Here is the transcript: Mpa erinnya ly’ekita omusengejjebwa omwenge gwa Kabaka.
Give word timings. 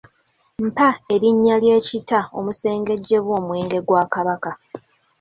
Mpa 0.65 0.89
erinnya 1.13 1.55
ly’ekita 1.61 2.19
omusengejjebwa 2.37 3.33
omwenge 3.41 3.79
gwa 3.87 4.03
Kabaka. 4.13 4.51